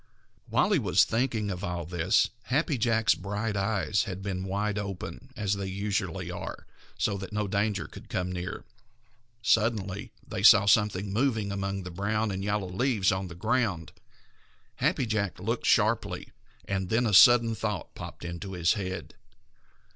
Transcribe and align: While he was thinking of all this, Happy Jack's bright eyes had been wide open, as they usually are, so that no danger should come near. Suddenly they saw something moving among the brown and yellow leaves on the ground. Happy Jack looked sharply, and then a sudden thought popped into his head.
While 0.47 0.71
he 0.71 0.79
was 0.79 1.03
thinking 1.03 1.51
of 1.51 1.63
all 1.63 1.85
this, 1.85 2.31
Happy 2.45 2.75
Jack's 2.79 3.13
bright 3.13 3.55
eyes 3.55 4.05
had 4.05 4.23
been 4.23 4.45
wide 4.45 4.79
open, 4.79 5.29
as 5.37 5.53
they 5.53 5.67
usually 5.67 6.31
are, 6.31 6.65
so 6.97 7.17
that 7.17 7.31
no 7.31 7.47
danger 7.47 7.87
should 7.93 8.09
come 8.09 8.31
near. 8.31 8.65
Suddenly 9.43 10.11
they 10.27 10.41
saw 10.41 10.65
something 10.65 11.13
moving 11.13 11.51
among 11.51 11.83
the 11.83 11.91
brown 11.91 12.31
and 12.31 12.43
yellow 12.43 12.67
leaves 12.69 13.11
on 13.11 13.27
the 13.27 13.35
ground. 13.35 13.91
Happy 14.77 15.05
Jack 15.05 15.39
looked 15.39 15.67
sharply, 15.67 16.31
and 16.65 16.89
then 16.89 17.05
a 17.05 17.13
sudden 17.13 17.53
thought 17.53 17.93
popped 17.93 18.25
into 18.25 18.53
his 18.53 18.73
head. 18.73 19.13